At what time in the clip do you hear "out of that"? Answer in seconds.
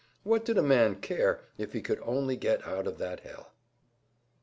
2.65-3.19